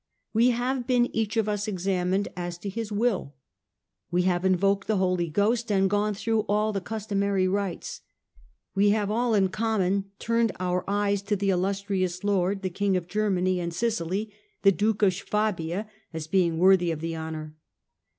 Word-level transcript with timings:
We 0.33 0.49
have 0.49 0.87
been 0.87 1.15
each 1.15 1.37
of 1.37 1.47
us 1.47 1.67
examined 1.67 2.27
as 2.35 2.57
to 2.57 2.69
his 2.69 2.91
will; 2.91 3.35
we 4.09 4.23
have 4.23 4.43
invoked 4.43 4.87
the 4.87 4.97
Holy 4.97 5.29
Ghost 5.29 5.71
and 5.71 5.87
gone 5.87 6.15
through 6.15 6.39
all 6.49 6.73
the 6.73 6.81
customary 6.81 7.47
rites; 7.47 8.01
we 8.73 8.89
have 8.89 9.11
all 9.11 9.35
in 9.35 9.49
common 9.49 10.05
turned 10.17 10.53
our 10.59 10.83
eyes 10.89 11.21
to 11.21 11.35
the 11.35 11.51
illustrious 11.51 12.23
lord, 12.23 12.63
the 12.63 12.69
King 12.71 12.97
of 12.97 13.07
Germany 13.07 13.59
and 13.59 13.75
Sicily, 13.75 14.33
the 14.63 14.71
Duke 14.71 15.03
of 15.03 15.13
Suabia, 15.13 15.87
as 16.13 16.25
being 16.25 16.57
worthy 16.57 16.89
of 16.89 16.99
the 17.01 17.15
honour. 17.15 17.53